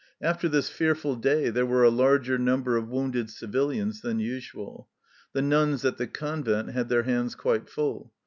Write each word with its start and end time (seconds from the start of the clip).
After 0.19 0.49
this 0.49 0.67
fearful 0.67 1.15
day 1.15 1.51
there 1.51 1.63
were 1.63 1.83
a 1.83 1.91
larger 1.91 2.39
number 2.39 2.75
of 2.75 2.87
wounded 2.89 3.29
civilians 3.29 4.01
than 4.01 4.17
usual. 4.17 4.87
The 5.33 5.43
nuns 5.43 5.85
at 5.85 5.97
the 5.97 6.07
convent 6.07 6.71
had 6.71 6.89
their 6.89 7.03
hands 7.03 7.35
quite 7.35 7.69
full. 7.69 8.11